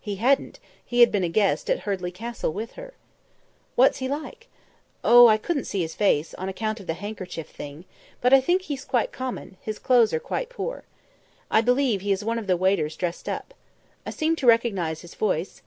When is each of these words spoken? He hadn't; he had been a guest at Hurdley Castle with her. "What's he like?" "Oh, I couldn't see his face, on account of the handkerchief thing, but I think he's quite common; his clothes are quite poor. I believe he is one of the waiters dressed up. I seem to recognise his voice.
He 0.00 0.16
hadn't; 0.16 0.58
he 0.82 1.00
had 1.00 1.12
been 1.12 1.22
a 1.22 1.28
guest 1.28 1.68
at 1.68 1.80
Hurdley 1.80 2.10
Castle 2.10 2.50
with 2.50 2.72
her. 2.80 2.94
"What's 3.74 3.98
he 3.98 4.08
like?" 4.08 4.48
"Oh, 5.04 5.26
I 5.26 5.36
couldn't 5.36 5.66
see 5.66 5.82
his 5.82 5.94
face, 5.94 6.32
on 6.32 6.48
account 6.48 6.80
of 6.80 6.86
the 6.86 6.94
handkerchief 6.94 7.50
thing, 7.50 7.84
but 8.22 8.32
I 8.32 8.40
think 8.40 8.62
he's 8.62 8.86
quite 8.86 9.12
common; 9.12 9.58
his 9.60 9.78
clothes 9.78 10.14
are 10.14 10.18
quite 10.18 10.48
poor. 10.48 10.84
I 11.50 11.60
believe 11.60 12.00
he 12.00 12.10
is 12.10 12.24
one 12.24 12.38
of 12.38 12.46
the 12.46 12.56
waiters 12.56 12.96
dressed 12.96 13.28
up. 13.28 13.52
I 14.06 14.10
seem 14.12 14.34
to 14.36 14.46
recognise 14.46 15.02
his 15.02 15.14
voice. 15.14 15.60